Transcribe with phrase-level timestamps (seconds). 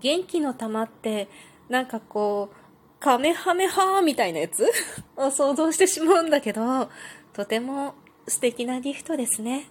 [0.00, 1.28] 元気の玉って、
[1.68, 2.56] なんかこう、
[3.00, 4.66] カメハメハーみたいなやつ？
[5.16, 6.90] を想像してしまうんだけど、
[7.32, 7.94] とても
[8.26, 9.68] 素敵なギフトですね。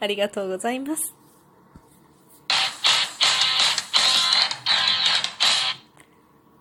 [0.00, 1.14] ありがとうございます。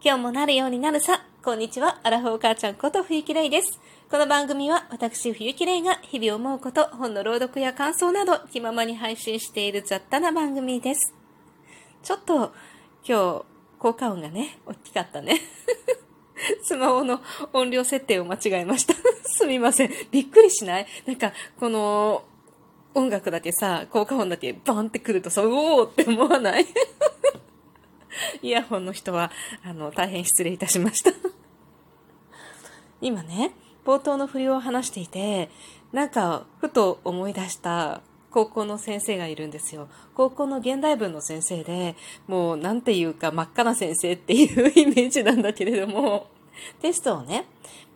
[0.03, 1.23] 今日もなるようになるさ。
[1.43, 1.99] こんにちは。
[2.03, 3.79] アラフォー母ちゃんこと冬木玲です。
[4.09, 11.13] この番組は私冬木玲が日々思うこと、本の朗読や感想など気ままに配信している雑多な番組です。
[12.03, 12.53] ちょっと
[13.07, 13.45] 今日
[13.79, 15.39] 効果音がね、大きかったね。
[16.63, 17.21] スマホの
[17.53, 18.93] 音量設定を間違えました。
[19.25, 19.91] すみません。
[20.11, 20.87] びっくりしない？
[21.05, 22.23] なんか、この
[22.93, 26.65] 音楽だけさ、効果音だけバンってくるとさ、うおーって思わない？
[28.43, 29.31] イヤホンの人は、
[29.63, 31.11] あの、大変失礼いたしました。
[33.01, 33.51] 今ね、
[33.85, 35.49] 冒頭の振りを話していて、
[35.91, 39.87] なんか、ふと思い出した高校の先生がいるんですよ。
[40.15, 41.95] 高校の現代文の先生で、
[42.27, 46.29] もうなんていうか真っ赤な先生っていうイメージなんだけれども、
[46.81, 47.45] テストをね、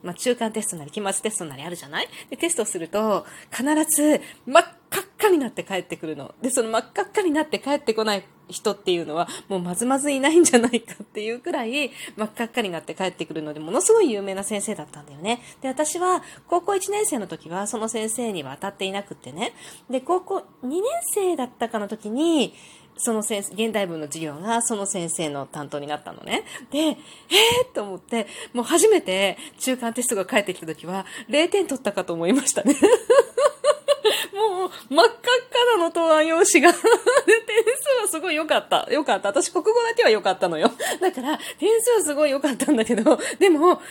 [0.04, 2.08] まあ、中間テストなり期末テストなりあるじゃない？
[2.30, 4.64] で、テストすると、必ず真っ
[4.96, 6.34] 赤っかになって帰ってくるの。
[6.42, 15.42] で、その真っ赤っかになって帰ってこない人っていうのは、もうまずまずいないんじゃないかっていうくらい、真っ赤っかになって帰ってくるので、ものすごい有名な先生だったんだよね。
[15.62, 19.54] で、私は、高校1年生の時は、その先生には当たっていなくってね。
[19.90, 20.82] で、高校2年
[21.14, 22.54] 生だったかの時に、
[22.98, 26.44] その先生、現代文の授業がその先生の担当になったのね。
[26.72, 32.76] で、えー、と思って、もう初めて中間テストが返ってきた時は、0点取ったかと思いましたね。
[34.36, 36.72] もう、真っ赤っかなの答案用紙が。
[36.76, 36.84] 点数
[38.02, 38.88] はすごい良かった。
[38.92, 39.30] 良かった。
[39.30, 40.72] 私、国語だけは良かったのよ。
[41.02, 43.82] だから、点数はすごい良かったんだけど、でも、帰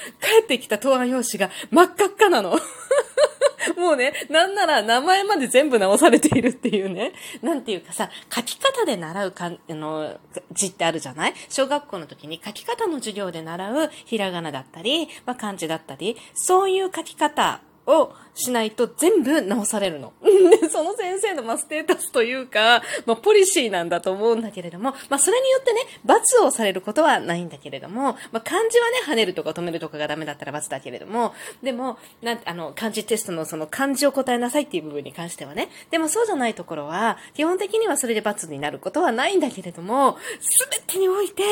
[0.43, 2.59] ってきた答案用紙が真っ赤っかなの。
[3.79, 7.13] もうね、なんなら名前まで全部直されているっていうね。
[7.41, 10.19] なんていうかさ、書き方で習うかんあの
[10.53, 11.35] 字ってあるじゃない？
[11.49, 20.13] 小学校の時に書き方の授業で習うひらがなだったり、まあ、漢字だったり、そういう書き方をしないと全部直されるの。
[20.71, 41.43] その先生の、まあ、ステータスというか、まあ、ポリシーなんだと思うんだけれども、まあ、それによってね、罰をされることはないんだけれども、まあ、漢字はね、跳ねるとか止めるとかがダメだったら罰だけれども、でも、なんあの、漢字テストのその漢字を答えなさいっていう部分に関してはね、でもそうじゃないところは、基本的にはそれで罰になることはないんだけれども、すべてにおいて、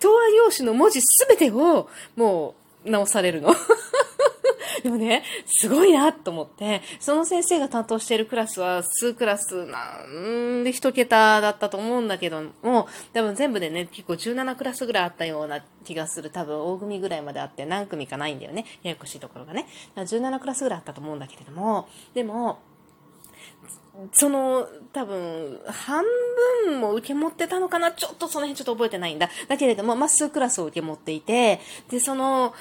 [0.00, 2.54] 答案用紙の文字すべてを、も
[2.84, 3.54] う、直されるの。
[4.82, 16.30] でもね、すごいなと思って、その先生が担当しているクラスは数クラスなんで一桁だったと思うんだけども、多分全部でね、結構17クラスぐらいあったような気がする。
[16.30, 18.64] 多分大組ぐらいまであって何組かないんだよね。
[18.82, 19.66] ややこしいところがね。
[19.96, 22.58] 17クラスぐらいあったと思うんだけれども、でも、
[24.12, 26.04] その、多分、半
[26.64, 27.90] 分も受け持ってたのかな？
[27.90, 29.28] ちょっとその辺ちょっと覚えてないんだ。
[29.48, 32.54] だけれども、まあ、数クラスを受け持っていて、で、その、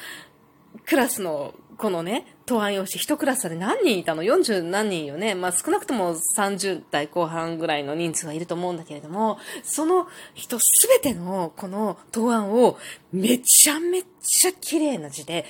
[0.86, 5.36] クラスの、このね、答案用紙、一クラスで何人いたの ?40 何人よね。
[5.36, 12.78] まあ少なくとも30代後半ぐらいの人数はいると思うんだけれども、その人すべてのこの答案を
[13.12, 15.46] めちゃめちゃ綺麗な字で、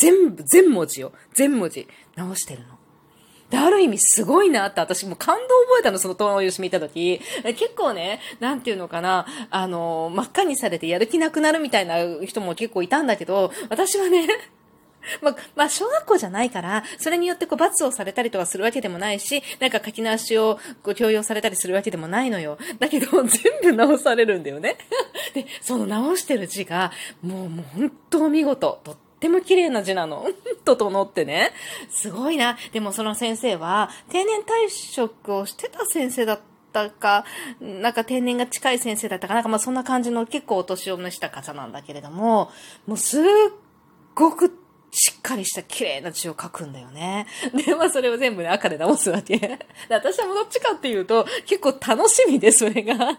[0.00, 1.12] 全部、全文字よ。
[1.34, 2.78] 全文字直してるの。
[3.50, 7.20] で、ある意味すごいなって、私も感動覚えたの、その答案用紙見たとき。
[7.44, 14.26] 結構ね、なんていうのかな、あの、真っ赤にされてやる気なくなるみたいな人も結構いたんだけど、私はね、
[15.20, 22.58] まあ、まあ、小学校じゃないから、それによってこう罰をされたりとかするわけでもないし、なんか書き直しをこう強要されたりするわけでもないのよ。
[22.78, 24.76] だけど、 全部直されるんだよね。
[25.34, 26.92] で、その直してる字が、
[27.22, 28.80] もう、もう本当見事。
[28.84, 30.26] とっても綺麗な字なの。
[30.64, 31.52] 整ってね。
[31.90, 32.56] すごいな。
[32.72, 36.40] でもその先生は、定年退職をしてた先生だっ
[36.72, 37.24] たか、
[37.60, 42.50] なんか定年が近い先生だったかなんかまあそんな感じの結構お年を召した方なんだけれども、
[42.86, 43.22] もうすっ
[44.14, 44.61] ごく
[44.94, 47.26] しっかりした綺麗な字を書くんだよね。
[47.56, 49.38] で、まあそれを全部ね赤で直すわけ。
[49.40, 49.58] で
[49.88, 53.18] 私はもどっちかっていうと結構楽しみでそれが。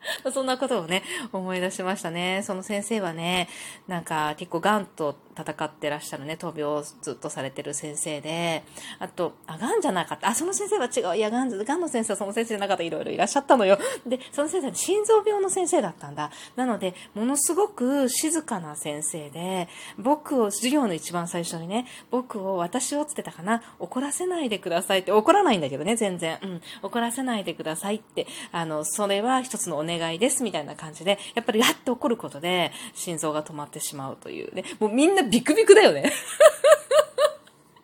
[0.32, 1.02] そんなことをね、
[1.32, 2.42] 思い出しましたね。
[2.44, 3.48] その先生はね、
[3.86, 8.64] なんか結構ガンと戦ってらっしゃるね、闘病をずっとされてる先生で、
[8.98, 10.28] あと、あ、癌じゃなかった。
[10.28, 11.18] あ、その先生は違う。
[11.18, 12.82] いや、癌、癌の先生はその先生じゃなかった。
[12.82, 13.78] いろいろいらっしゃったのよ。
[14.06, 16.30] で、その先生は心臓病の先生だったんだ。
[16.56, 26.38] なので、ものすごく静かな先生で、僕を、授業の一番最初にね、僕を、私をつってたかな、怒らせないでくださいって、怒らないんだけどね、全然。
[26.42, 36.12] うん、怒らせないでくださいって、あの、それは一つのお願いです、みたいな感じで、やっぱりやって怒ることで、心臓が止まってしまうというね、もうみんなビクビクだよね。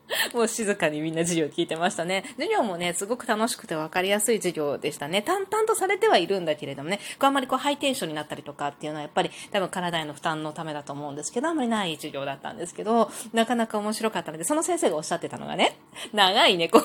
[0.34, 2.24] もう静かにみんな授業聞いてましたね。
[2.36, 5.22] 授業もね、すごく楽しくて分かりやすい授業でしたね。
[5.22, 15.78] 淡々とされてはいるんだけれどもね、こうあんまりこうハイテンションになったりとかっていうのはやっぱり多分体への負担のためだと思うんですけど、あんまりない授業だったんですけど、なかなか面白かったので、その先生がおっしゃってたのがね、
[16.12, 16.82] 長いね、こう、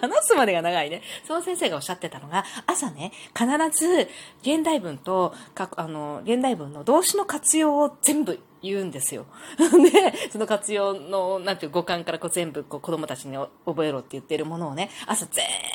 [0.00, 1.02] 話すまでが長いね。
[1.26, 3.46] その先生がおっしゃってたのが、朝ね、必
[3.78, 4.08] ず
[4.42, 5.34] 現代文と、
[5.76, 9.26] あの、現代文の動詞の活用を全部言うんですよ。
[9.58, 15.26] で、 その活用の、なんていう五感からこう全部こう子供たちに覚えろって言ってるものをね、朝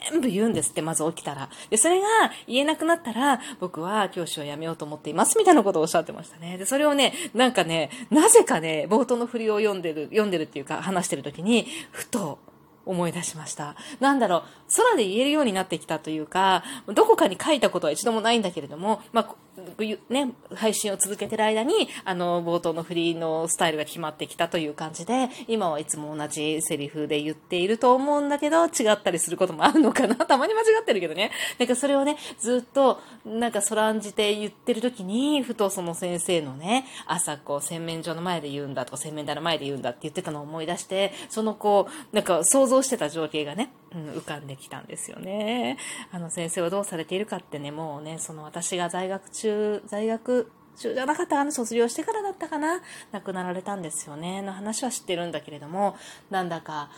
[0.09, 1.49] 全部言うんですって、まず起きたら。
[1.69, 2.07] で、それが
[2.47, 6.57] 言えなくなったら、僕は教師を辞めようと思っています、みたいなことをおっしゃってましたね。
[6.57, 12.39] で、それをね、なんかね、なぜかね、冒頭の振りを読んでる、読んでるっていうか、話してる時に、ふと、
[12.91, 13.75] 思い出しました。
[13.99, 14.43] なんだろう、
[14.75, 19.35] 空で言えるようになってきたというか、どこかに書いたことは一度もないんだけれども、まあ、
[20.09, 31.31] ね、配信を続けてる間に、あの、冒頭のフリーのスタイルが決まってきたという感じで、今はいつも同じセリフで言っていると思うんだけど、違ったりすることもあるのかなたまに間違ってるけどね。
[31.59, 45.77] なんかそれをね、ずっと、なんかそらんじて言ってる時に、ふとその先生のね、朝こう、洗面所の前で言うんだとか、洗面台の前で言うんだって言ってたのを思い出して、そのこう、なんか想像してた情景がね、うん、浮かんできたんですよね。
[46.11, 52.81] あの先生はどうされているかってね、もうね、その私が在学中、在学中じゃなかったかな、卒業してからだったかな、
[53.11, 55.95] 亡くなられたんですよね、の話は知ってるんだけれども、
[56.29, 56.89] なんだか、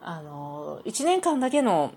[0.00, 1.94] あの、1年間だけの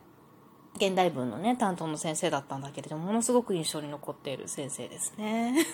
[0.78, 5.66] 現代文のね、担当の先生だったんだけれども、ものすごく印象に残っている先生ですね。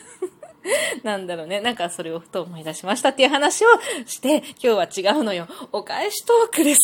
[1.03, 1.59] なんだろうね。
[1.59, 3.69] なんかそれをふと思い出しましたっていう話を
[4.05, 5.47] して、今日は違うのよ。
[5.71, 6.79] お返しトークです。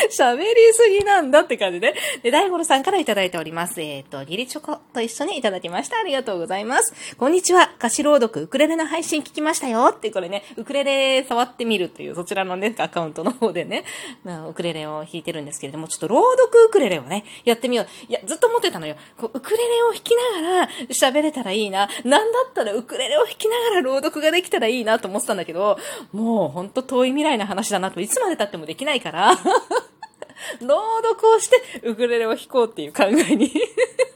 [0.10, 1.94] 喋りすぎなんだって感じで。
[2.22, 3.80] で、大五郎さんからいただいております。
[3.80, 5.98] えっ、ー、と、ギリチョコと一緒にいただきました。
[5.98, 7.16] ありがとうございます。
[7.16, 7.72] こんにちは。
[7.78, 9.92] 歌詞朗読ウクレレの配信聞きましたよ。
[9.94, 13.84] ってこれね、ウクレレ触ってみるという、そちらのね、アカウントの方でね、
[14.48, 17.86] ウクレレを弾いてるんですけれども、ちょっと朗読ウクレレをね、やってみよう。
[18.08, 18.96] いや、ずっと思ってたのよ。
[19.16, 21.88] こうウクレレを弾きながら喋れたらいいな。
[22.04, 25.78] なんだったらウクレレを弾きながら朗読ができたらいいなと思ってたんだけど、
[26.12, 29.32] もうほんと遠い未来の話だなと、いつまで経ってもできないから、
[30.60, 33.52] 朗読をしてウクレレを弾こうっていう考えに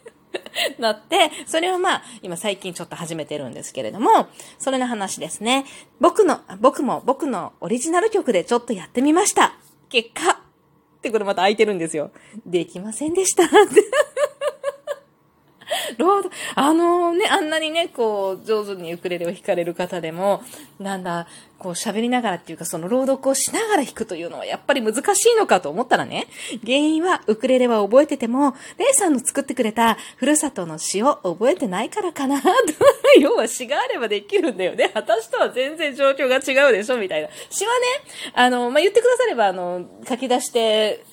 [0.79, 4.29] なって、それをまあ、今最近ちょっと始めてるんですけれども、
[4.59, 5.65] それの話ですね。
[6.01, 9.57] 僕の、僕も僕のオリジナル曲でちょっとやってみました。
[9.89, 12.11] 結果、ってこれまた空いてるんですよ。
[12.47, 13.45] できませんでした。
[15.99, 20.43] ロード、あのね、あんなにね、こう、上手にウクレレを弾かれる方でも、
[20.79, 21.27] なんだ、
[21.59, 26.27] こう喋りながらっていうか、その朗読をしながら弾くというのはやっぱり難しいのかと思ったらね、
[26.63, 32.49] 原因はウクレレは覚えてても、レイさんの作ってくれたふるさとの詩を覚えてないからかな、と
[33.19, 34.91] 要は詩があればできるんだよね。
[34.95, 37.29] 私とは全然状況が違うでしょ、みたいな。
[37.49, 37.87] 詩はね、
[38.35, 41.05] あの、まあ、言ってくだされば、あの、書き出して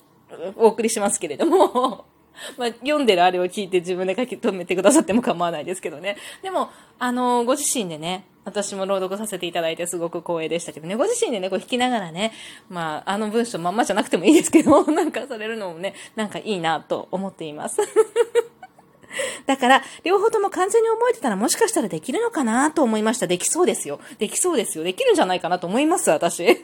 [0.58, 2.11] お送りしますけれども、
[2.58, 6.18] まあ、読んでるあれを聞いて自分で書き留めてくださっても構わないですけどね。
[6.42, 12.34] でも、あの、ご自身でね、私も朗読させていただいてすごく光栄でしたけどね、ご自身でね、こう弾きながらね、
[12.70, 17.78] まあ、あの文章まんまじゃなくてもいいですけど、 なんかされるのもね、なんかいいなと思っています。
[19.46, 23.28] だから、両方とも完全に覚えてたらもしかしたらできるのかなと思いました。
[23.28, 24.00] できそうですよ。
[24.20, 24.84] できそうですよ。
[24.84, 26.58] できるんじゃないかなと思います、私。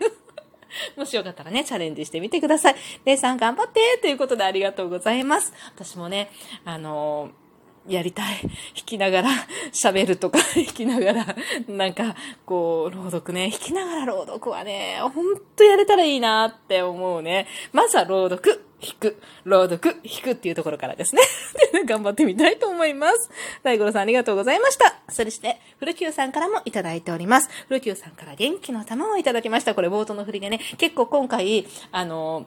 [0.95, 2.75] もしよかったらね、チャレンジしてみてください。
[3.05, 5.53] レイさん頑張ってということでありがとうございます。
[5.75, 6.31] 私もね、
[6.65, 7.47] あのー
[7.87, 8.41] やりたい。
[8.41, 8.51] 弾
[8.85, 9.29] きながら
[9.71, 11.35] 喋るとか、 弾きながら、
[11.67, 13.49] なんか、こう、朗読ね。
[13.49, 17.47] 弾きながら朗読はね、ほんとやれたらいいなって思うね。
[17.71, 18.66] まずは朗読。
[18.79, 21.21] 弾く、朗読、弾くっていうところからですね。
[21.85, 23.29] 頑張ってみたいと思います。
[23.63, 24.99] 大五郎さんありがとうございました。
[25.09, 27.49] そして、古久さんからもいただいております。
[27.67, 29.73] 古久さんから元気の玉をいただきました。
[29.73, 32.45] これ冒頭の振りでね、結構今回、あの、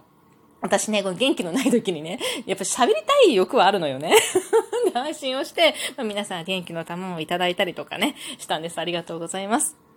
[0.61, 4.15] 私ね、この元気のない時にね、やっぱ喋りたい欲はあるのよね。
[4.93, 8.79] 配信をして、まあ、皆さん元気の玉をいただいたりとかね、したんです。
[8.79, 9.90] ありがとうございます。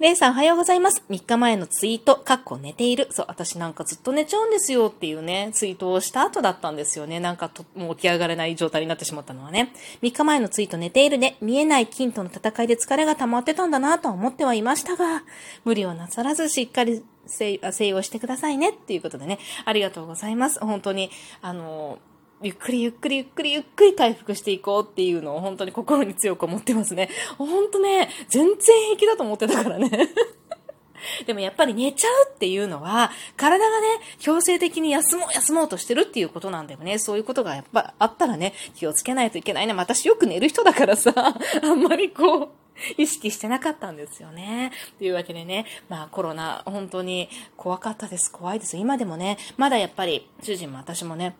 [0.00, 1.02] レイさんおはようございます。
[1.10, 3.08] 3日前のツイート、かっこ寝ている。
[3.10, 7.20] そう、私なんかずっと寝ちゃうんですよっていうね、ツイートをした後だったんですよね。
[7.20, 9.74] なんかと、もう起き上がれない状態になってしまったのはね。
[10.00, 11.36] 3日前のツイート寝ているね。
[11.42, 15.22] 見えない金との戦いで疲れが溜まってたんだなと思ってはいましたが、
[15.66, 20.60] 無理をなさらずしっかり静養してくださいねっていうことでね、ありがとうございます。
[20.60, 21.10] 本当に、
[21.42, 21.98] あの、
[22.42, 27.10] ゆっくりゆっくりゆっくりゆっくり回復していこうっていうのを本当に心に強く思ってますね。
[27.36, 29.90] 本当ね、全然平気だと思ってたからね。
[31.26, 33.86] でもやっぱり寝ちゃうっていうのは、体がね、
[34.18, 36.98] 強制的に休もう休もうとしてるっていうことなんだよね。
[36.98, 39.74] そういうことがやっぱあったらね、気をつけないといけないね。
[39.74, 41.12] 私よく寝る人だからさ、
[41.62, 42.48] あんまりこう、
[42.96, 44.72] 意識してなかったんですよね。
[44.98, 47.28] というわけでね、まあコロナ、本当に
[47.58, 48.32] 怖かったです。
[48.32, 48.78] 怖いです。
[48.78, 51.36] 今でもね、まだやっぱり、主人も私もね、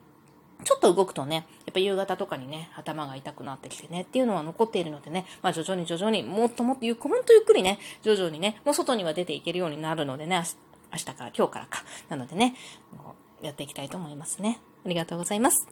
[0.65, 10.43] ちょっと動くとね、やっぱ夕方とかにね、頭が痛くなってきてね、っていうのは残っているのでね、まあ徐々に徐々に、もっともっとゆっく、ほんとゆっくりね、徐々にね、もう外には出ていけるようになるのでね、
[10.93, 11.83] 明日から、今日からか。
[12.09, 12.55] なのでね、
[13.43, 14.61] やっていきたいと思いますね。
[14.85, 15.67] ありがとうございます。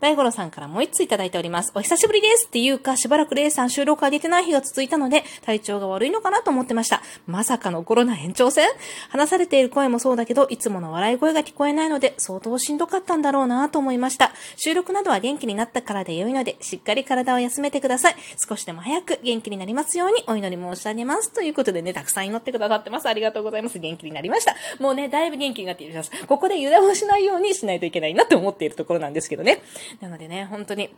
[0.00, 1.72] 大五郎さんからもう一ついただいております。
[1.74, 7.02] お久しぶりですっていうか、しばらくレイさん収録が出てない日が続いたので、体調が悪いのかなと思ってました。
[7.26, 8.68] まさかのコロナ延長戦？
[9.08, 14.32] 話されている声もそうだけど、いつもの笑い声が聞こえないので、相当しんどかったんだろうなと思いました。
[14.56, 18.16] 収録などは元気になったからで良いので、しっかり体を休めてください。
[18.48, 21.32] 少しでも早く元気になりますようにお祈り申し上げます。
[21.32, 23.08] ということでね、たくさん祈ってくださってます。
[23.08, 23.78] ありがとうございます。
[23.78, 24.54] 元気になりました。
[24.78, 26.10] もうね、だいぶ元気になっています。
[26.26, 29.62] ここで油断をしないようにしないといけないなって思っているところなんですけどね。
[30.00, 30.90] なのでね、本当に、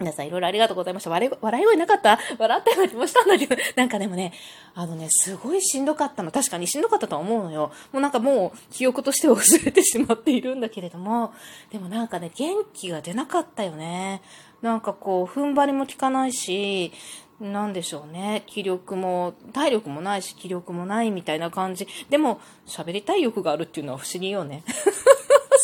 [0.00, 1.10] 皆さんいろいろありがとうございました。
[1.10, 2.18] 笑い、笑い声なかった？
[2.36, 4.32] 笑ったような気もしたんだけど、 なんかでもね、
[4.74, 6.32] あのね、すごいしんどかったの。
[6.32, 7.70] 確かにしんどかったとは思うのよ。
[7.92, 11.32] もうなんかもう記憶としては忘れてしまっているんだけれども、
[11.70, 14.20] でもなんかね、元気が出なかったよね。
[14.62, 16.92] なんかこう、踏ん張りも効かないし、
[17.40, 18.42] なんでしょうね。
[18.46, 21.86] 気力も、体力もないし、気力もないみたいな感じ。
[22.08, 24.62] でも、喋りたい欲があるっていうのは不思議よね。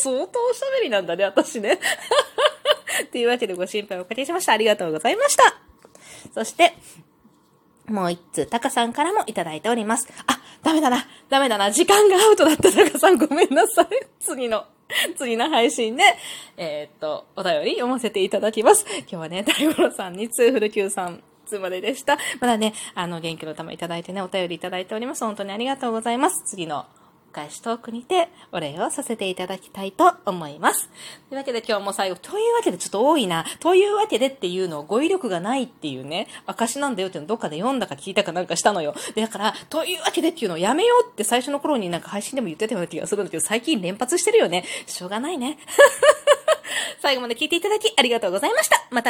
[0.00, 1.78] 相当おしゃべりなんだね、私ね。
[3.12, 4.52] というわけでご心配おかけしました。
[4.52, 5.60] ありがとうございました。
[6.34, 6.74] そして、
[7.86, 10.08] もう一通、タカさんからもいただいております。
[10.26, 13.86] あ、ダメだな、ダメだな、時間がアウトだったタカさんごめんなさい。
[14.20, 14.64] 次の、
[15.16, 16.02] 次の配信で、
[16.56, 18.86] えー、っと、お便り読ませていただきます。
[19.00, 22.16] 今日はね、大五郎さんにツーフル Q さん、つまででした。
[22.40, 25.24] まだね、あの、元気の玉いただいてね、お便りいただいております。
[25.24, 26.44] 本当にありがとうございます。
[26.46, 26.86] 次の
[27.30, 30.88] 返しトークにてお礼をさせていただきたいと思います。
[31.28, 38.94] というわけで今日も最後、というわけでちょっと多いな、というわけでっていうのを語彙力がないっていうね、証なんだよっていうのをどっかで読んだか聞いたかなんかしたのよ。
[39.14, 44.64] で、だから、というわけでっていうのをやめようって最初の頃になんか配信でも言ってたような気がするんだけど、最近連発してるよね。
[44.86, 45.58] しょうがないね。
[47.00, 48.86] 最後まで聞いていただきありがとうございました。
[48.90, 49.08] またね。